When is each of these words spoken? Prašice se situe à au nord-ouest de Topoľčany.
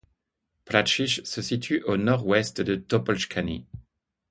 Prašice 0.65 1.23
se 1.25 1.43
situe 1.43 1.83
à 1.85 1.91
au 1.91 1.97
nord-ouest 1.97 2.59
de 2.59 2.73
Topoľčany. 2.73 3.67